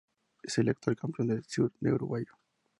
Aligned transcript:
Es 0.41 0.57
el 0.57 0.69
actual 0.69 0.95
campeón 0.95 1.27
de 1.27 1.43
surf 1.43 1.75
uruguayo. 1.79 2.33